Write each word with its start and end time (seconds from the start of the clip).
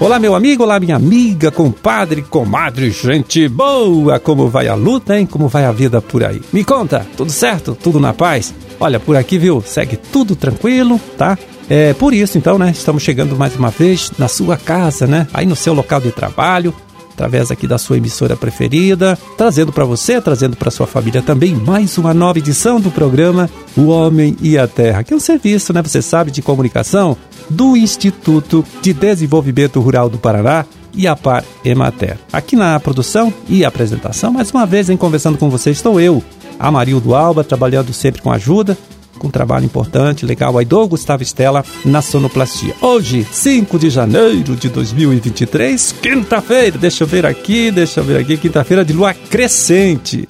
Olá, 0.00 0.18
meu 0.18 0.34
amigo, 0.34 0.62
olá, 0.62 0.80
minha 0.80 0.96
amiga, 0.96 1.50
compadre, 1.50 2.22
comadre, 2.22 2.90
gente 2.90 3.46
boa! 3.46 4.18
Como 4.18 4.48
vai 4.48 4.66
a 4.66 4.74
luta, 4.74 5.18
hein? 5.18 5.26
Como 5.26 5.46
vai 5.46 5.66
a 5.66 5.72
vida 5.72 6.00
por 6.00 6.24
aí? 6.24 6.40
Me 6.54 6.64
conta, 6.64 7.06
tudo 7.18 7.30
certo? 7.30 7.76
Tudo 7.80 8.00
na 8.00 8.14
paz? 8.14 8.54
Olha, 8.80 8.98
por 8.98 9.14
aqui, 9.14 9.36
viu? 9.36 9.60
Segue 9.60 9.98
tudo 9.98 10.34
tranquilo, 10.34 10.98
tá? 11.18 11.38
É 11.68 11.92
por 11.92 12.14
isso, 12.14 12.38
então, 12.38 12.56
né? 12.56 12.70
Estamos 12.70 13.02
chegando 13.02 13.36
mais 13.36 13.54
uma 13.54 13.68
vez 13.68 14.10
na 14.18 14.26
sua 14.26 14.56
casa, 14.56 15.06
né? 15.06 15.28
Aí 15.34 15.44
no 15.44 15.54
seu 15.54 15.74
local 15.74 16.00
de 16.00 16.10
trabalho, 16.10 16.74
através 17.12 17.50
aqui 17.50 17.66
da 17.66 17.76
sua 17.76 17.98
emissora 17.98 18.34
preferida, 18.34 19.18
trazendo 19.36 19.70
para 19.70 19.84
você, 19.84 20.18
trazendo 20.18 20.56
para 20.56 20.70
sua 20.70 20.86
família 20.86 21.20
também 21.20 21.54
mais 21.54 21.98
uma 21.98 22.14
nova 22.14 22.38
edição 22.38 22.80
do 22.80 22.90
programa 22.90 23.50
O 23.76 23.88
Homem 23.88 24.34
e 24.40 24.56
a 24.56 24.66
Terra, 24.66 25.04
que 25.04 25.12
é 25.12 25.16
um 25.16 25.20
serviço, 25.20 25.74
né? 25.74 25.82
Você 25.82 26.00
sabe, 26.00 26.30
de 26.30 26.40
comunicação 26.40 27.18
do 27.50 27.76
Instituto 27.76 28.64
de 28.80 28.94
Desenvolvimento 28.94 29.80
Rural 29.80 30.08
do 30.08 30.18
Paraná 30.18 30.64
e 30.94 31.06
a 31.06 31.16
Emater. 31.64 32.18
Aqui 32.32 32.56
na 32.56 32.78
produção 32.80 33.32
e 33.48 33.64
apresentação, 33.64 34.32
mais 34.32 34.50
uma 34.50 34.66
vez 34.66 34.88
em 34.88 34.96
conversando 34.96 35.38
com 35.38 35.50
você 35.50 35.70
estou 35.70 36.00
eu, 36.00 36.22
Amarildo 36.58 37.14
Alba, 37.14 37.44
trabalhando 37.44 37.92
sempre 37.92 38.22
com 38.22 38.30
ajuda, 38.30 38.76
com 39.18 39.28
um 39.28 39.30
trabalho 39.30 39.66
importante, 39.66 40.24
legal 40.24 40.56
aí 40.56 40.64
do 40.64 40.88
Gustavo 40.88 41.22
Estela 41.22 41.64
na 41.84 42.00
sonoplastia. 42.00 42.74
Hoje, 42.80 43.26
5 43.30 43.78
de 43.78 43.90
janeiro 43.90 44.56
de 44.56 44.68
2023, 44.68 45.94
quinta-feira, 46.00 46.78
deixa 46.78 47.04
eu 47.04 47.08
ver 47.08 47.26
aqui, 47.26 47.70
deixa 47.70 48.00
eu 48.00 48.04
ver 48.04 48.18
aqui, 48.18 48.36
quinta-feira 48.36 48.84
de 48.84 48.92
lua 48.92 49.12
crescente. 49.12 50.26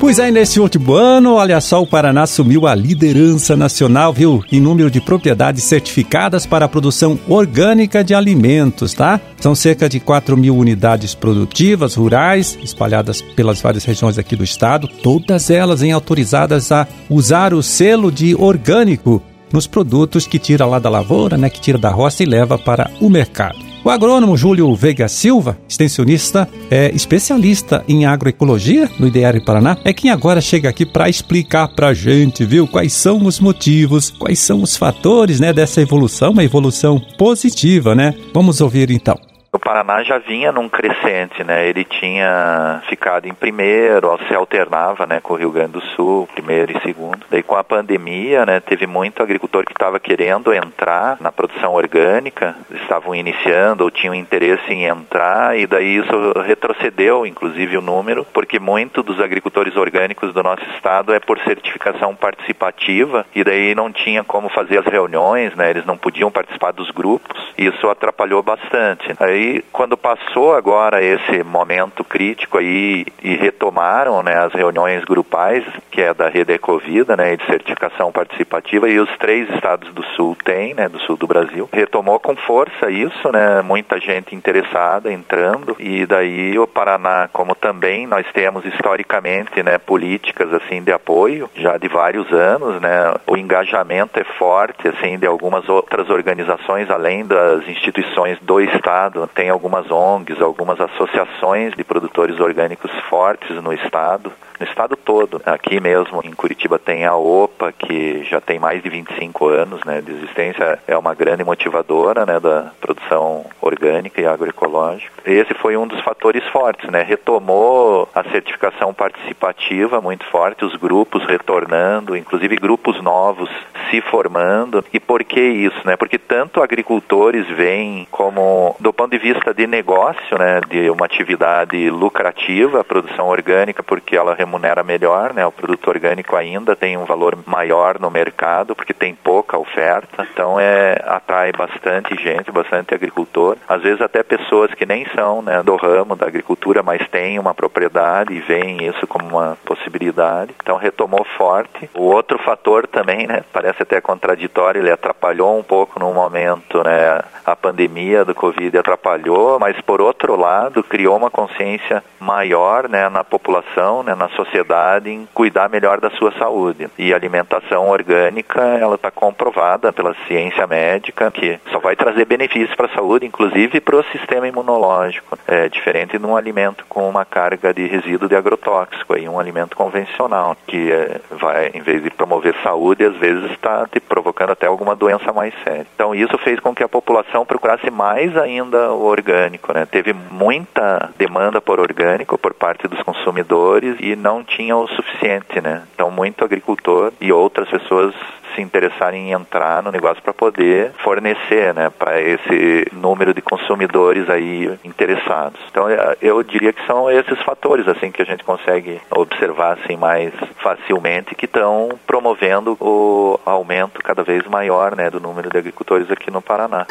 Pois 0.00 0.18
aí, 0.18 0.32
nesse 0.32 0.58
último 0.58 0.94
ano, 0.94 1.34
olha 1.34 1.60
só, 1.60 1.82
o 1.82 1.86
Paraná 1.86 2.22
assumiu 2.22 2.66
a 2.66 2.74
liderança 2.74 3.54
nacional, 3.54 4.14
viu? 4.14 4.42
Em 4.50 4.58
número 4.58 4.90
de 4.90 4.98
propriedades 4.98 5.64
certificadas 5.64 6.46
para 6.46 6.64
a 6.64 6.68
produção 6.68 7.20
orgânica 7.28 8.02
de 8.02 8.14
alimentos, 8.14 8.94
tá? 8.94 9.20
São 9.38 9.54
cerca 9.54 9.90
de 9.90 10.00
4 10.00 10.38
mil 10.38 10.56
unidades 10.56 11.14
produtivas 11.14 11.96
rurais, 11.96 12.58
espalhadas 12.62 13.20
pelas 13.20 13.60
várias 13.60 13.84
regiões 13.84 14.16
aqui 14.16 14.34
do 14.34 14.42
estado, 14.42 14.88
todas 14.88 15.50
elas 15.50 15.82
em 15.82 15.92
autorizadas 15.92 16.72
a 16.72 16.88
usar 17.10 17.52
o 17.52 17.62
selo 17.62 18.10
de 18.10 18.34
orgânico 18.34 19.22
nos 19.52 19.66
produtos 19.66 20.26
que 20.26 20.38
tira 20.38 20.64
lá 20.64 20.78
da 20.78 20.88
lavoura, 20.88 21.36
né? 21.36 21.50
Que 21.50 21.60
tira 21.60 21.76
da 21.76 21.90
roça 21.90 22.22
e 22.22 22.26
leva 22.26 22.56
para 22.56 22.90
o 23.02 23.10
mercado. 23.10 23.69
O 23.82 23.88
agrônomo 23.88 24.36
Júlio 24.36 24.74
Veiga 24.74 25.08
Silva, 25.08 25.58
extensionista, 25.66 26.46
é 26.70 26.94
especialista 26.94 27.82
em 27.88 28.04
agroecologia 28.04 28.90
no 28.98 29.06
IDR 29.06 29.42
Paraná, 29.42 29.78
é 29.82 29.92
quem 29.92 30.10
agora 30.10 30.40
chega 30.40 30.68
aqui 30.68 30.84
para 30.84 31.08
explicar 31.08 31.68
para 31.68 31.88
a 31.88 31.94
gente, 31.94 32.44
viu, 32.44 32.68
quais 32.68 32.92
são 32.92 33.24
os 33.24 33.40
motivos, 33.40 34.10
quais 34.10 34.38
são 34.38 34.62
os 34.62 34.76
fatores, 34.76 35.40
né, 35.40 35.50
dessa 35.52 35.80
evolução, 35.80 36.32
uma 36.32 36.44
evolução 36.44 37.00
positiva, 37.16 37.94
né? 37.94 38.14
Vamos 38.34 38.60
ouvir 38.60 38.90
então. 38.90 39.29
O 39.52 39.58
Paraná 39.58 40.04
já 40.04 40.16
vinha 40.16 40.52
num 40.52 40.68
crescente, 40.68 41.42
né? 41.42 41.66
Ele 41.66 41.84
tinha 41.84 42.80
ficado 42.88 43.26
em 43.26 43.34
primeiro, 43.34 44.16
se 44.28 44.34
alternava, 44.34 45.06
né, 45.06 45.18
com 45.20 45.34
o 45.34 45.36
Rio 45.36 45.50
Grande 45.50 45.72
do 45.72 45.80
Sul, 45.80 46.28
primeiro 46.32 46.76
e 46.76 46.80
segundo. 46.82 47.26
Daí 47.28 47.42
com 47.42 47.56
a 47.56 47.64
pandemia, 47.64 48.46
né, 48.46 48.60
teve 48.60 48.86
muito 48.86 49.20
agricultor 49.20 49.64
que 49.64 49.72
estava 49.72 49.98
querendo 49.98 50.54
entrar 50.54 51.16
na 51.20 51.32
produção 51.32 51.74
orgânica, 51.74 52.54
estavam 52.70 53.12
iniciando 53.12 53.82
ou 53.82 53.90
tinham 53.90 54.14
interesse 54.14 54.72
em 54.72 54.84
entrar 54.84 55.58
e 55.58 55.66
daí 55.66 55.96
isso 55.96 56.32
retrocedeu, 56.46 57.26
inclusive 57.26 57.76
o 57.76 57.82
número, 57.82 58.24
porque 58.32 58.60
muito 58.60 59.02
dos 59.02 59.20
agricultores 59.20 59.74
orgânicos 59.76 60.32
do 60.32 60.44
nosso 60.44 60.64
estado 60.76 61.12
é 61.12 61.18
por 61.18 61.40
certificação 61.40 62.14
participativa 62.14 63.26
e 63.34 63.42
daí 63.42 63.74
não 63.74 63.90
tinha 63.90 64.22
como 64.22 64.48
fazer 64.48 64.78
as 64.78 64.86
reuniões, 64.86 65.56
né? 65.56 65.70
Eles 65.70 65.84
não 65.84 65.98
podiam 65.98 66.30
participar 66.30 66.70
dos 66.70 66.90
grupos. 66.92 67.50
E 67.58 67.66
isso 67.66 67.90
atrapalhou 67.90 68.42
bastante. 68.42 69.12
Aí 69.18 69.39
aí, 69.40 69.64
quando 69.72 69.96
passou 69.96 70.54
agora 70.54 71.02
esse 71.02 71.42
momento 71.42 72.04
crítico 72.04 72.58
aí 72.58 73.06
e 73.22 73.36
retomaram 73.36 74.22
né, 74.22 74.36
as 74.36 74.52
reuniões 74.52 75.04
grupais, 75.04 75.64
que 75.90 76.02
é 76.02 76.12
da 76.12 76.28
rede 76.28 76.52
Ecovida, 76.52 77.16
né, 77.16 77.36
de 77.36 77.44
certificação 77.46 78.12
participativa, 78.12 78.88
e 78.88 79.00
os 79.00 79.10
três 79.18 79.48
estados 79.50 79.92
do 79.92 80.04
sul 80.14 80.36
têm, 80.44 80.74
né, 80.74 80.88
do 80.88 80.98
sul 81.00 81.16
do 81.16 81.26
Brasil, 81.26 81.68
retomou 81.72 82.18
com 82.20 82.36
força 82.36 82.90
isso, 82.90 83.32
né, 83.32 83.62
muita 83.62 83.98
gente 83.98 84.34
interessada 84.34 85.12
entrando, 85.12 85.76
e 85.78 86.04
daí 86.06 86.58
o 86.58 86.66
Paraná, 86.66 87.28
como 87.32 87.54
também 87.54 88.06
nós 88.06 88.26
temos 88.32 88.64
historicamente, 88.64 89.62
né, 89.62 89.78
políticas 89.78 90.52
assim 90.52 90.82
de 90.82 90.92
apoio, 90.92 91.48
já 91.56 91.76
de 91.78 91.88
vários 91.88 92.30
anos, 92.32 92.80
né, 92.80 93.14
o 93.26 93.36
engajamento 93.36 94.18
é 94.18 94.24
forte, 94.24 94.88
assim, 94.88 95.18
de 95.18 95.26
algumas 95.26 95.68
outras 95.68 96.10
organizações, 96.10 96.90
além 96.90 97.24
das 97.24 97.66
instituições 97.68 98.38
do 98.40 98.60
estado, 98.60 99.29
tem 99.34 99.50
algumas 99.50 99.90
ONGs, 99.90 100.40
algumas 100.40 100.80
associações 100.80 101.74
de 101.74 101.84
produtores 101.84 102.38
orgânicos 102.40 102.90
fortes 103.08 103.56
no 103.62 103.72
estado, 103.72 104.32
no 104.60 104.66
estado 104.66 104.94
todo. 104.94 105.40
Aqui 105.46 105.80
mesmo 105.80 106.20
em 106.22 106.32
Curitiba 106.32 106.78
tem 106.78 107.06
a 107.06 107.16
OPA, 107.16 107.72
que 107.72 108.22
já 108.24 108.40
tem 108.40 108.58
mais 108.58 108.82
de 108.82 108.90
25 108.90 109.48
anos 109.48 109.82
né, 109.84 110.02
de 110.02 110.12
existência, 110.12 110.78
é 110.86 110.96
uma 110.96 111.14
grande 111.14 111.42
motivadora 111.42 112.26
né, 112.26 112.38
da 112.38 112.70
produção 112.80 113.46
orgânica 113.60 114.20
e 114.20 114.26
agroecológica. 114.26 115.12
Esse 115.24 115.54
foi 115.54 115.76
um 115.76 115.86
dos 115.86 116.00
fatores 116.00 116.44
fortes, 116.48 116.88
né? 116.90 117.02
Retomou 117.02 118.08
a 118.14 118.22
certificação 118.24 118.92
participativa 118.92 120.00
muito 120.00 120.26
forte, 120.26 120.64
os 120.64 120.76
grupos 120.76 121.24
retornando, 121.24 122.16
inclusive 122.16 122.56
grupos 122.56 123.00
novos 123.02 123.48
se 123.90 124.00
formando. 124.00 124.84
E 124.92 125.00
por 125.00 125.24
que 125.24 125.40
isso, 125.40 125.80
né? 125.84 125.96
Porque 125.96 126.18
tanto 126.18 126.62
agricultores 126.62 127.46
veem 127.48 128.06
como 128.10 128.76
do 128.78 128.92
ponto 128.92 129.10
de 129.10 129.18
vista 129.18 129.54
de 129.54 129.66
negócio, 129.66 130.38
né, 130.38 130.60
de 130.68 130.90
uma 130.90 131.06
atividade 131.06 131.90
lucrativa, 131.90 132.80
a 132.80 132.84
produção 132.84 133.28
orgânica, 133.28 133.82
porque 133.82 134.16
ela 134.16 134.34
remunera 134.50 134.82
melhor, 134.82 135.32
né? 135.32 135.46
O 135.46 135.52
produto 135.52 135.88
orgânico 135.88 136.34
ainda 136.34 136.74
tem 136.74 136.96
um 136.96 137.04
valor 137.04 137.38
maior 137.46 138.00
no 138.00 138.10
mercado, 138.10 138.74
porque 138.74 138.92
tem 138.92 139.14
pouca 139.14 139.56
oferta. 139.56 140.26
Então 140.32 140.58
é 140.58 141.00
atrai 141.06 141.52
bastante 141.52 142.16
gente, 142.16 142.50
bastante 142.50 142.92
agricultor. 142.92 143.56
Às 143.68 143.82
vezes 143.82 144.00
até 144.00 144.22
pessoas 144.24 144.74
que 144.74 144.84
nem 144.84 145.06
são, 145.14 145.40
né, 145.40 145.62
do 145.62 145.76
ramo 145.76 146.16
da 146.16 146.26
agricultura, 146.26 146.82
mas 146.82 147.06
têm 147.08 147.38
uma 147.38 147.54
propriedade 147.54 148.34
e 148.34 148.40
veem 148.40 148.84
isso 148.84 149.06
como 149.06 149.28
uma 149.28 149.56
possibilidade. 149.64 150.52
Então 150.60 150.76
retomou 150.76 151.24
forte. 151.36 151.88
O 151.94 152.02
outro 152.02 152.38
fator 152.38 152.86
também, 152.86 153.26
né, 153.26 153.44
parece 153.52 153.82
até 153.82 154.00
contraditório, 154.00 154.80
ele 154.80 154.90
atrapalhou 154.90 155.56
um 155.56 155.62
pouco 155.62 156.00
no 156.00 156.12
momento, 156.12 156.82
né, 156.82 157.22
a 157.46 157.54
pandemia 157.54 158.24
do 158.24 158.34
Covid 158.34 158.76
atrapalhou, 158.78 159.58
mas 159.60 159.80
por 159.82 160.00
outro 160.00 160.36
lado 160.36 160.82
criou 160.82 161.16
uma 161.16 161.30
consciência 161.30 162.02
maior, 162.18 162.88
né, 162.88 163.08
na 163.08 163.22
população, 163.22 164.02
né, 164.02 164.14
na 164.14 164.28
sociedade 164.44 165.10
em 165.10 165.28
cuidar 165.34 165.68
melhor 165.68 166.00
da 166.00 166.10
sua 166.10 166.32
saúde. 166.32 166.88
E 166.98 167.12
alimentação 167.12 167.88
orgânica, 167.88 168.60
ela 168.60 168.94
está 168.94 169.10
comprovada 169.10 169.92
pela 169.92 170.14
ciência 170.26 170.66
médica 170.66 171.30
que 171.30 171.58
só 171.70 171.78
vai 171.78 171.96
trazer 171.96 172.24
benefícios 172.24 172.74
para 172.74 172.86
a 172.86 172.94
saúde, 172.94 173.26
inclusive 173.26 173.80
para 173.80 173.96
o 173.96 174.04
sistema 174.04 174.48
imunológico. 174.48 175.38
É 175.46 175.68
diferente 175.68 176.18
de 176.18 176.24
um 176.24 176.36
alimento 176.36 176.84
com 176.88 177.08
uma 177.08 177.24
carga 177.24 177.72
de 177.72 177.86
resíduo 177.86 178.28
de 178.28 178.36
agrotóxico, 178.36 179.14
aí 179.14 179.28
um 179.28 179.38
alimento 179.38 179.76
convencional 179.76 180.56
que 180.66 180.90
é, 180.90 181.20
vai, 181.30 181.70
em 181.74 181.80
vez 181.80 182.02
de 182.02 182.10
promover 182.10 182.54
saúde, 182.62 183.04
às 183.04 183.16
vezes 183.16 183.50
está 183.50 183.86
te 183.86 184.00
provocando 184.00 184.50
até 184.50 184.66
alguma 184.66 184.94
doença 184.94 185.32
mais 185.32 185.52
séria. 185.64 185.86
Então 185.94 186.14
isso 186.14 186.36
fez 186.38 186.60
com 186.60 186.74
que 186.74 186.82
a 186.82 186.88
população 186.88 187.44
procurasse 187.44 187.90
mais 187.90 188.36
ainda 188.36 188.92
o 188.92 189.04
orgânico, 189.04 189.72
né? 189.72 189.86
Teve 189.86 190.12
muita 190.12 191.10
demanda 191.18 191.60
por 191.60 191.80
orgânico 191.80 192.38
por 192.38 192.54
parte 192.54 192.86
dos 192.88 193.02
consumidores 193.02 193.96
e 194.00 194.14
não 194.16 194.29
tinha 194.44 194.76
o 194.76 194.88
suficiente, 194.88 195.60
né? 195.60 195.82
Então 195.94 196.10
muito 196.10 196.44
agricultor 196.44 197.12
e 197.20 197.32
outras 197.32 197.68
pessoas 197.68 198.14
se 198.54 198.60
interessarem 198.60 199.28
em 199.28 199.32
entrar 199.32 199.82
no 199.82 199.92
negócio 199.92 200.22
para 200.22 200.32
poder 200.32 200.92
fornecer, 201.02 201.72
né, 201.74 201.90
para 201.90 202.20
esse 202.20 202.86
número 202.92 203.32
de 203.32 203.40
consumidores 203.40 204.28
aí 204.28 204.78
interessados. 204.84 205.60
Então 205.70 205.86
eu 206.20 206.42
diria 206.42 206.72
que 206.72 206.84
são 206.86 207.10
esses 207.10 207.40
fatores 207.42 207.86
assim 207.86 208.10
que 208.10 208.22
a 208.22 208.26
gente 208.26 208.44
consegue 208.44 209.00
observar 209.10 209.78
assim 209.78 209.96
mais 209.96 210.32
facilmente 210.56 211.34
que 211.34 211.44
estão 211.44 211.90
promovendo 212.06 212.76
o 212.80 213.38
aumento 213.44 214.02
cada 214.02 214.22
vez 214.22 214.44
maior, 214.46 214.96
né, 214.96 215.10
do 215.10 215.20
número 215.20 215.48
de 215.48 215.58
agricultores 215.58 216.10
aqui 216.10 216.30
no 216.30 216.42
Paraná. 216.42 216.86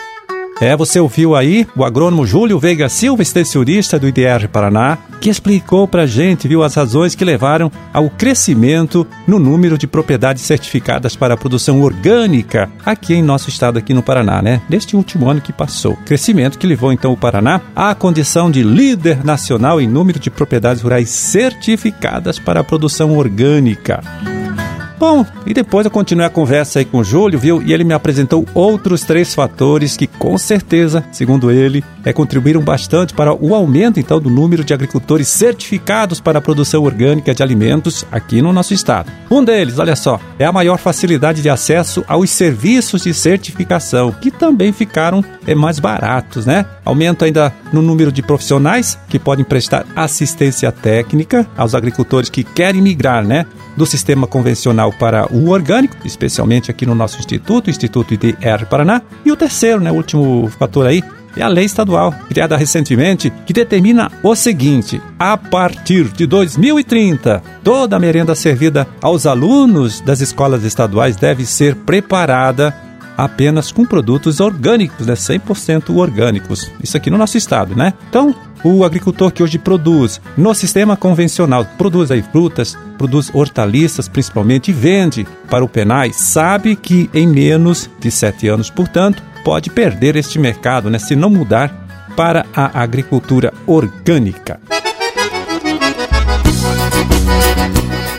É, 0.61 0.75
você 0.75 0.99
ouviu 0.99 1.35
aí 1.35 1.65
o 1.73 1.85
agrônomo 1.85 2.25
Júlio 2.25 2.59
Veiga 2.59 2.89
Silva, 2.89 3.21
extensionista 3.21 3.97
do 3.97 4.07
IDR 4.07 4.47
Paraná, 4.51 4.97
que 5.21 5.29
explicou 5.29 5.87
pra 5.87 6.05
gente, 6.05 6.49
viu, 6.49 6.63
as 6.63 6.75
razões 6.75 7.15
que 7.15 7.23
levaram 7.23 7.71
ao 7.93 8.09
crescimento 8.09 9.07
no 9.25 9.39
número 9.39 9.77
de 9.77 9.87
propriedades 9.87 10.43
certificadas 10.43 11.15
para 11.15 11.33
a 11.33 11.37
produção 11.37 11.81
orgânica 11.81 12.69
aqui 12.85 13.13
em 13.13 13.23
nosso 13.23 13.49
estado, 13.49 13.79
aqui 13.79 13.93
no 13.93 14.03
Paraná, 14.03 14.41
né? 14.41 14.61
Neste 14.69 14.97
último 14.97 15.29
ano 15.29 15.39
que 15.39 15.53
passou. 15.53 15.95
Crescimento 16.05 16.59
que 16.59 16.67
levou 16.67 16.91
então 16.91 17.13
o 17.13 17.17
Paraná 17.17 17.61
à 17.73 17.95
condição 17.95 18.51
de 18.51 18.61
líder 18.61 19.23
nacional 19.23 19.79
em 19.79 19.87
número 19.87 20.19
de 20.19 20.29
propriedades 20.29 20.81
rurais 20.81 21.09
certificadas 21.09 22.37
para 22.37 22.59
a 22.59 22.63
produção 22.65 23.17
orgânica. 23.17 24.01
Bom, 24.99 25.25
e 25.45 25.53
depois 25.53 25.85
eu 25.85 25.91
continuei 25.91 26.27
a 26.27 26.29
conversa 26.29 26.79
aí 26.79 26.85
com 26.85 26.97
o 26.97 27.03
Júlio, 27.05 27.39
viu? 27.39 27.61
E 27.61 27.71
ele 27.71 27.85
me 27.85 27.93
apresentou 27.93 28.45
outros 28.53 29.01
três 29.01 29.33
fatores 29.33 29.95
que, 29.95 30.05
com 30.05 30.37
certeza, 30.37 31.05
segundo 31.09 31.49
ele, 31.49 31.81
é, 32.03 32.11
contribuíram 32.11 32.59
bastante 32.59 33.13
para 33.13 33.33
o 33.33 33.55
aumento, 33.55 33.97
então, 33.97 34.19
do 34.19 34.29
número 34.29 34.61
de 34.61 34.73
agricultores 34.73 35.29
certificados 35.29 36.19
para 36.19 36.39
a 36.39 36.41
produção 36.41 36.83
orgânica 36.83 37.33
de 37.33 37.41
alimentos 37.41 38.05
aqui 38.11 38.41
no 38.41 38.51
nosso 38.51 38.73
estado. 38.73 39.09
Um 39.31 39.41
deles, 39.41 39.79
olha 39.79 39.95
só, 39.95 40.19
é 40.37 40.43
a 40.43 40.51
maior 40.51 40.77
facilidade 40.77 41.41
de 41.41 41.49
acesso 41.49 42.03
aos 42.05 42.29
serviços 42.29 43.03
de 43.03 43.13
certificação, 43.13 44.11
que 44.11 44.29
também 44.29 44.73
ficaram 44.73 45.23
é, 45.47 45.55
mais 45.55 45.79
baratos, 45.79 46.45
né? 46.45 46.65
Aumento 46.83 47.23
ainda 47.23 47.53
no 47.71 47.81
número 47.81 48.11
de 48.11 48.21
profissionais 48.21 48.99
que 49.07 49.17
podem 49.17 49.45
prestar 49.45 49.85
assistência 49.95 50.73
técnica 50.73 51.47
aos 51.55 51.73
agricultores 51.73 52.29
que 52.29 52.43
querem 52.43 52.81
migrar, 52.81 53.25
né? 53.25 53.45
Do 53.79 53.85
sistema 53.85 54.27
convencional 54.27 54.91
para 54.91 55.33
o 55.33 55.51
orgânico, 55.51 55.95
especialmente 56.03 56.69
aqui 56.69 56.85
no 56.85 56.93
nosso 56.93 57.17
instituto, 57.17 57.69
Instituto 57.69 58.13
IDR 58.13 58.65
Paraná. 58.69 59.01
E 59.23 59.31
o 59.31 59.37
terceiro, 59.37 59.79
né, 59.79 59.89
o 59.89 59.95
último 59.95 60.51
fator 60.59 60.85
aí, 60.85 61.01
é 61.37 61.41
a 61.41 61.47
lei 61.47 61.63
estadual, 61.63 62.13
criada 62.27 62.57
recentemente, 62.57 63.31
que 63.45 63.53
determina 63.53 64.11
o 64.21 64.35
seguinte: 64.35 65.01
a 65.17 65.37
partir 65.37 66.09
de 66.09 66.27
2030, 66.27 67.41
toda 67.63 67.95
a 67.95 67.99
merenda 67.99 68.35
servida 68.35 68.85
aos 69.01 69.25
alunos 69.25 70.01
das 70.01 70.19
escolas 70.19 70.65
estaduais 70.65 71.15
deve 71.15 71.45
ser 71.45 71.73
preparada 71.75 72.75
apenas 73.15 73.71
com 73.71 73.85
produtos 73.85 74.41
orgânicos, 74.41 75.05
né? 75.05 75.13
100% 75.13 75.95
orgânicos. 75.95 76.69
Isso 76.83 76.97
aqui 76.97 77.09
no 77.09 77.17
nosso 77.17 77.37
estado, 77.37 77.75
né? 77.75 77.93
Então, 78.09 78.35
o 78.63 78.83
agricultor 78.83 79.31
que 79.31 79.43
hoje 79.43 79.57
produz 79.57 80.21
no 80.37 80.53
sistema 80.53 80.97
convencional, 80.97 81.65
produz 81.77 82.11
aí 82.11 82.21
frutas, 82.21 82.77
produz 82.97 83.29
hortaliças 83.33 84.07
principalmente 84.07 84.71
e 84.71 84.73
vende 84.73 85.27
para 85.49 85.63
o 85.63 85.69
Penai, 85.69 86.11
sabe 86.13 86.75
que 86.75 87.09
em 87.13 87.27
menos 87.27 87.89
de 87.99 88.11
sete 88.11 88.47
anos, 88.47 88.69
portanto, 88.69 89.23
pode 89.43 89.69
perder 89.69 90.15
este 90.15 90.37
mercado, 90.37 90.89
né? 90.89 90.99
Se 90.99 91.15
não 91.15 91.29
mudar 91.29 91.87
para 92.15 92.45
a 92.53 92.81
agricultura 92.81 93.53
orgânica. 93.65 94.59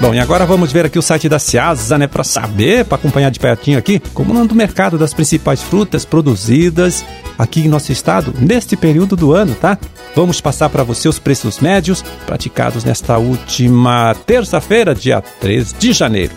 Bom, 0.01 0.15
e 0.15 0.19
agora 0.19 0.47
vamos 0.47 0.73
ver 0.73 0.87
aqui 0.87 0.99
o 0.99 1.03
site 1.03 1.29
da 1.29 1.39
Ciasa, 1.39 1.99
né, 1.99 2.07
para 2.07 2.25
saber, 2.25 2.87
para 2.87 2.97
acompanhar 2.97 3.31
de 3.31 3.39
pertinho 3.39 3.79
aqui, 3.79 4.01
como 4.15 4.35
anda 4.35 4.55
o 4.55 4.57
mercado 4.57 4.97
das 4.97 5.13
principais 5.13 5.63
frutas 5.63 6.07
produzidas 6.07 7.05
aqui 7.39 7.61
em 7.61 7.69
nosso 7.69 7.93
estado 7.93 8.33
neste 8.41 8.79
período 8.79 9.15
do 9.15 9.35
ano, 9.35 9.55
tá? 9.55 9.79
Vamos 10.17 10.41
passar 10.41 10.71
para 10.71 10.83
você 10.83 11.07
os 11.07 11.19
preços 11.19 11.61
médios 11.61 12.03
praticados 12.25 12.83
nesta 12.83 13.19
última 13.19 14.17
terça-feira, 14.27 14.95
dia 14.95 15.21
3 15.21 15.75
de 15.79 15.93
janeiro. 15.93 16.33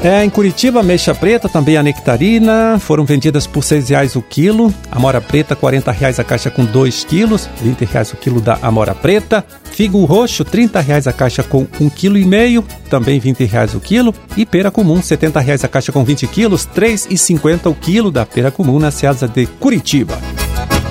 É, 0.00 0.24
em 0.24 0.30
Curitiba, 0.30 0.80
mexa 0.80 1.12
preta, 1.12 1.48
também 1.48 1.76
a 1.76 1.82
nectarina, 1.82 2.78
foram 2.78 3.04
vendidas 3.04 3.48
por 3.48 3.64
R$ 3.64 3.80
reais 3.80 4.14
o 4.14 4.22
quilo. 4.22 4.72
Amora 4.92 5.20
preta, 5.20 5.58
R$ 5.60 5.92
reais 5.92 6.20
a 6.20 6.24
caixa 6.24 6.50
com 6.50 6.64
2 6.64 7.04
quilos, 7.04 7.50
R$ 7.60 7.74
reais 7.84 8.12
o 8.12 8.16
quilo 8.16 8.40
da 8.40 8.58
amora 8.62 8.94
preta. 8.94 9.44
Figo 9.72 10.04
roxo, 10.04 10.44
R$ 10.44 10.70
reais 10.86 11.08
a 11.08 11.12
caixa 11.12 11.42
com 11.42 11.66
1,5 11.66 11.90
kg, 11.90 12.64
também 12.88 13.18
R$ 13.18 13.34
reais 13.44 13.74
o 13.74 13.80
quilo. 13.80 14.14
E 14.36 14.46
pera 14.46 14.70
comum, 14.70 15.00
R$ 15.00 15.40
reais 15.44 15.64
a 15.64 15.68
caixa 15.68 15.90
com 15.90 16.04
20 16.04 16.28
quilos, 16.28 16.68
R$ 16.76 16.80
3,50 16.80 17.68
o 17.68 17.74
quilo 17.74 18.12
da 18.12 18.24
pera 18.24 18.52
comum 18.52 18.78
na 18.78 18.92
Seasa 18.92 19.26
de 19.26 19.46
Curitiba. 19.46 20.16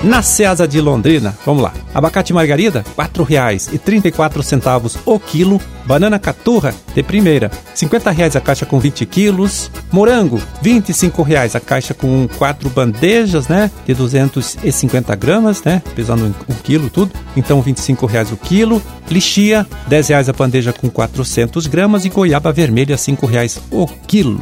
Na 0.02 0.22
Ceasa 0.22 0.66
de 0.66 0.80
Londrina, 0.80 1.36
vamos 1.44 1.60
lá. 1.60 1.72
Abacate 1.92 2.32
margarida, 2.32 2.84
R$ 2.96 3.04
4,34 3.04 4.96
o 5.04 5.18
quilo. 5.18 5.60
Banana 5.84 6.18
caturra, 6.20 6.72
de 6.94 7.02
primeira, 7.02 7.48
R$ 7.48 7.74
50,00 7.74 8.36
a 8.36 8.40
caixa 8.40 8.64
com 8.64 8.78
20 8.78 9.04
quilos. 9.06 9.70
Morango, 9.90 10.36
R$ 10.36 10.80
25,00 10.80 11.56
a 11.56 11.60
caixa 11.60 11.94
com 11.94 12.28
quatro 12.38 12.70
bandejas, 12.70 13.48
né? 13.48 13.70
De 13.86 13.94
250 13.94 15.16
gramas, 15.16 15.64
né? 15.64 15.82
Pesando 15.96 16.32
um 16.48 16.54
quilo 16.62 16.88
tudo. 16.88 17.10
Então, 17.36 17.60
R$ 17.60 17.72
25,00 17.72 18.32
o 18.32 18.36
quilo. 18.36 18.80
Lixia, 19.10 19.66
R$ 19.88 19.96
10,00 19.96 20.28
a 20.28 20.32
bandeja 20.32 20.72
com 20.72 20.88
400 20.88 21.66
gramas. 21.66 22.04
E 22.04 22.08
goiaba 22.08 22.52
vermelha, 22.52 22.94
R$ 22.94 23.00
5,00 23.00 23.58
o 23.72 23.86
quilo. 24.06 24.38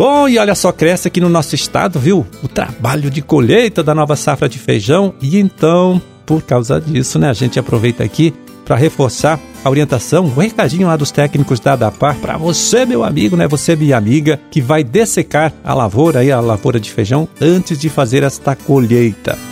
Bom, 0.00 0.26
e 0.26 0.38
olha 0.38 0.54
só, 0.54 0.72
cresce 0.72 1.08
aqui 1.08 1.20
no 1.20 1.28
nosso 1.28 1.54
estado, 1.54 2.00
viu? 2.00 2.26
O 2.42 2.48
trabalho 2.48 3.10
de 3.10 3.20
colheita 3.20 3.82
da 3.82 3.94
nova 3.94 4.16
safra 4.16 4.48
de 4.48 4.58
feijão. 4.58 5.12
E 5.20 5.38
então, 5.38 6.00
por 6.24 6.40
causa 6.40 6.80
disso, 6.80 7.18
né, 7.18 7.28
a 7.28 7.34
gente 7.34 7.58
aproveita 7.58 8.02
aqui 8.02 8.32
para 8.64 8.76
reforçar 8.76 9.38
a 9.62 9.68
orientação, 9.68 10.24
o 10.24 10.28
um 10.28 10.34
recadinho 10.36 10.88
lá 10.88 10.96
dos 10.96 11.10
técnicos 11.10 11.60
da 11.60 11.74
ADAPAR 11.74 12.16
para 12.16 12.38
você, 12.38 12.86
meu 12.86 13.04
amigo, 13.04 13.36
né, 13.36 13.46
você 13.46 13.76
minha 13.76 13.98
amiga, 13.98 14.40
que 14.50 14.62
vai 14.62 14.82
dessecar 14.82 15.52
a 15.62 15.74
lavoura 15.74 16.20
aí, 16.20 16.32
a 16.32 16.40
lavoura 16.40 16.80
de 16.80 16.90
feijão 16.90 17.28
antes 17.38 17.78
de 17.78 17.90
fazer 17.90 18.22
esta 18.22 18.56
colheita. 18.56 19.49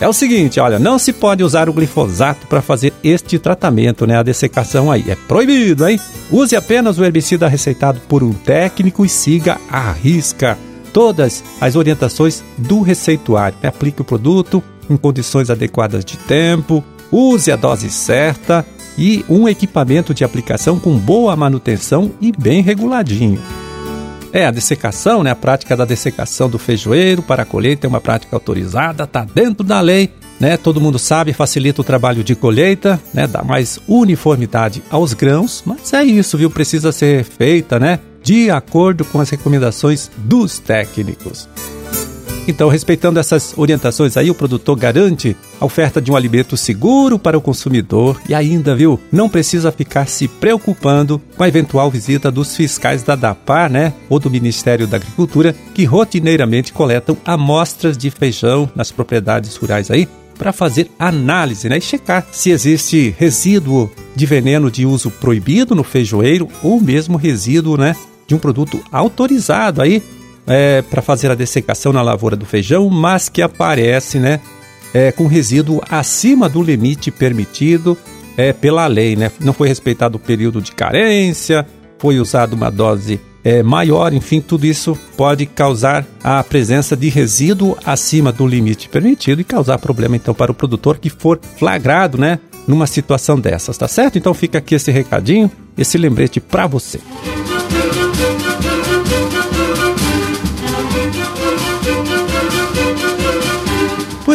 É 0.00 0.08
o 0.08 0.14
seguinte, 0.14 0.58
olha, 0.58 0.78
não 0.78 0.98
se 0.98 1.12
pode 1.12 1.44
usar 1.44 1.68
o 1.68 1.74
glifosato 1.74 2.46
para 2.46 2.62
fazer 2.62 2.94
este 3.04 3.38
tratamento, 3.38 4.06
né? 4.06 4.16
A 4.16 4.22
dessecação 4.22 4.90
aí 4.90 5.04
é 5.06 5.14
proibido, 5.14 5.86
hein? 5.86 6.00
Use 6.30 6.56
apenas 6.56 6.98
o 6.98 7.04
herbicida 7.04 7.46
receitado 7.46 8.00
por 8.08 8.22
um 8.22 8.32
técnico 8.32 9.04
e 9.04 9.08
siga 9.10 9.60
à 9.70 9.92
risca 9.92 10.56
todas 10.90 11.44
as 11.60 11.76
orientações 11.76 12.42
do 12.56 12.80
receituário. 12.80 13.58
Aplique 13.62 14.00
o 14.00 14.04
produto 14.04 14.62
em 14.88 14.96
condições 14.96 15.50
adequadas 15.50 16.02
de 16.02 16.16
tempo, 16.16 16.82
use 17.12 17.52
a 17.52 17.56
dose 17.56 17.90
certa 17.90 18.64
e 18.96 19.22
um 19.28 19.46
equipamento 19.46 20.14
de 20.14 20.24
aplicação 20.24 20.80
com 20.80 20.96
boa 20.96 21.36
manutenção 21.36 22.10
e 22.22 22.32
bem 22.32 22.62
reguladinho. 22.62 23.38
É, 24.32 24.46
a 24.46 24.50
dessecação, 24.50 25.22
né? 25.22 25.30
A 25.30 25.36
prática 25.36 25.76
da 25.76 25.84
dessecação 25.84 26.48
do 26.48 26.58
feijoeiro 26.58 27.22
para 27.22 27.42
a 27.42 27.46
colheita 27.46 27.86
é 27.86 27.88
uma 27.88 28.00
prática 28.00 28.36
autorizada, 28.36 29.04
está 29.04 29.24
dentro 29.24 29.64
da 29.64 29.80
lei, 29.80 30.10
né? 30.38 30.56
Todo 30.56 30.80
mundo 30.80 30.98
sabe, 30.98 31.32
facilita 31.32 31.80
o 31.80 31.84
trabalho 31.84 32.22
de 32.22 32.34
colheita, 32.34 33.00
né? 33.12 33.26
Dá 33.26 33.42
mais 33.42 33.80
uniformidade 33.88 34.82
aos 34.90 35.12
grãos, 35.12 35.62
mas 35.66 35.92
é 35.92 36.04
isso, 36.04 36.38
viu? 36.38 36.50
Precisa 36.50 36.92
ser 36.92 37.24
feita, 37.24 37.78
né? 37.78 37.98
De 38.22 38.50
acordo 38.50 39.04
com 39.04 39.20
as 39.20 39.30
recomendações 39.30 40.10
dos 40.16 40.58
técnicos. 40.58 41.48
Então, 42.48 42.68
respeitando 42.68 43.20
essas 43.20 43.54
orientações 43.56 44.16
aí, 44.16 44.30
o 44.30 44.34
produtor 44.34 44.76
garante 44.76 45.36
a 45.60 45.64
oferta 45.64 46.00
de 46.00 46.10
um 46.10 46.16
alimento 46.16 46.56
seguro 46.56 47.18
para 47.18 47.38
o 47.38 47.40
consumidor. 47.40 48.20
E 48.28 48.34
ainda, 48.34 48.74
viu, 48.74 48.98
não 49.12 49.28
precisa 49.28 49.70
ficar 49.70 50.06
se 50.06 50.26
preocupando 50.26 51.20
com 51.36 51.42
a 51.42 51.48
eventual 51.48 51.90
visita 51.90 52.30
dos 52.30 52.56
fiscais 52.56 53.02
da 53.02 53.14
DAPAR, 53.14 53.70
né, 53.70 53.92
ou 54.08 54.18
do 54.18 54.30
Ministério 54.30 54.86
da 54.86 54.96
Agricultura, 54.96 55.54
que 55.74 55.84
rotineiramente 55.84 56.72
coletam 56.72 57.16
amostras 57.24 57.96
de 57.96 58.10
feijão 58.10 58.70
nas 58.74 58.90
propriedades 58.90 59.54
rurais 59.56 59.90
aí 59.90 60.08
para 60.38 60.52
fazer 60.54 60.90
análise 60.98 61.68
né, 61.68 61.76
e 61.76 61.82
checar 61.82 62.26
se 62.32 62.50
existe 62.50 63.14
resíduo 63.18 63.90
de 64.16 64.24
veneno 64.24 64.70
de 64.70 64.86
uso 64.86 65.10
proibido 65.10 65.74
no 65.74 65.84
feijoeiro 65.84 66.48
ou 66.62 66.80
mesmo 66.80 67.18
resíduo 67.18 67.76
né, 67.76 67.94
de 68.26 68.34
um 68.34 68.38
produto 68.38 68.80
autorizado 68.90 69.82
aí 69.82 70.02
é, 70.46 70.82
para 70.82 71.02
fazer 71.02 71.30
a 71.30 71.34
dessecação 71.34 71.92
na 71.92 72.02
lavoura 72.02 72.36
do 72.36 72.46
feijão, 72.46 72.88
mas 72.88 73.28
que 73.28 73.42
aparece 73.42 74.18
né, 74.18 74.40
é, 74.92 75.12
com 75.12 75.26
resíduo 75.26 75.80
acima 75.88 76.48
do 76.48 76.62
limite 76.62 77.10
permitido 77.10 77.96
é, 78.36 78.52
pela 78.52 78.86
lei. 78.86 79.16
Né? 79.16 79.30
Não 79.40 79.52
foi 79.52 79.68
respeitado 79.68 80.16
o 80.16 80.20
período 80.20 80.60
de 80.60 80.72
carência, 80.72 81.66
foi 81.98 82.18
usada 82.18 82.54
uma 82.54 82.70
dose 82.70 83.20
é, 83.42 83.62
maior, 83.62 84.12
enfim, 84.12 84.40
tudo 84.40 84.66
isso 84.66 84.98
pode 85.16 85.46
causar 85.46 86.06
a 86.22 86.42
presença 86.44 86.96
de 86.96 87.08
resíduo 87.08 87.76
acima 87.84 88.30
do 88.30 88.46
limite 88.46 88.88
permitido 88.88 89.40
e 89.40 89.44
causar 89.44 89.78
problema 89.78 90.16
então 90.16 90.34
para 90.34 90.52
o 90.52 90.54
produtor 90.54 90.98
que 90.98 91.08
for 91.08 91.40
flagrado, 91.56 92.18
né, 92.18 92.38
numa 92.66 92.86
situação 92.86 93.40
dessas, 93.40 93.78
tá 93.78 93.88
certo? 93.88 94.18
Então 94.18 94.34
fica 94.34 94.58
aqui 94.58 94.74
esse 94.74 94.90
recadinho, 94.90 95.50
esse 95.76 95.96
lembrete 95.96 96.38
para 96.38 96.66
você. 96.66 97.00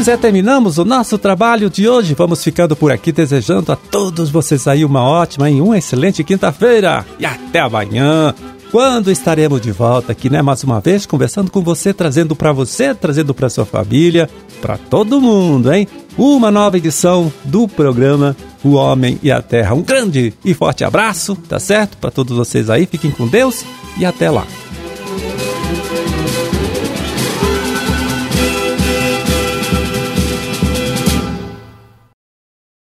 Pois 0.05 0.19
é, 0.19 0.21
terminamos 0.21 0.77
o 0.77 0.85
nosso 0.85 1.17
trabalho 1.17 1.67
de 1.67 1.89
hoje. 1.89 2.13
Vamos 2.13 2.43
ficando 2.43 2.75
por 2.75 2.91
aqui 2.91 3.11
desejando 3.11 3.71
a 3.71 3.75
todos 3.75 4.29
vocês 4.29 4.67
aí 4.67 4.85
uma 4.85 5.01
ótima 5.01 5.49
e 5.49 5.59
uma 5.59 5.79
excelente 5.79 6.23
quinta-feira. 6.23 7.03
E 7.17 7.25
até 7.25 7.59
amanhã, 7.59 8.31
quando 8.71 9.11
estaremos 9.11 9.59
de 9.59 9.71
volta 9.71 10.11
aqui, 10.11 10.29
né? 10.29 10.43
Mais 10.43 10.63
uma 10.63 10.79
vez, 10.79 11.07
conversando 11.07 11.49
com 11.49 11.59
você, 11.63 11.91
trazendo 11.91 12.35
para 12.35 12.51
você, 12.51 12.93
trazendo 12.93 13.33
para 13.33 13.49
sua 13.49 13.65
família, 13.65 14.29
para 14.61 14.77
todo 14.77 15.19
mundo, 15.19 15.73
hein? 15.73 15.87
Uma 16.15 16.51
nova 16.51 16.77
edição 16.77 17.33
do 17.43 17.67
programa 17.67 18.37
O 18.63 18.73
Homem 18.73 19.17
e 19.23 19.31
a 19.31 19.41
Terra. 19.41 19.73
Um 19.73 19.81
grande 19.81 20.35
e 20.45 20.53
forte 20.53 20.83
abraço, 20.83 21.35
tá 21.35 21.57
certo? 21.57 21.97
Para 21.97 22.11
todos 22.11 22.37
vocês 22.37 22.69
aí, 22.69 22.85
fiquem 22.85 23.09
com 23.09 23.25
Deus 23.25 23.65
e 23.97 24.05
até 24.05 24.29
lá. 24.29 24.45